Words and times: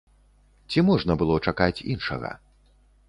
Ці 0.71 0.83
можна 0.87 1.17
было 1.23 1.37
чакаць 1.51 1.83
іншага? 1.97 2.31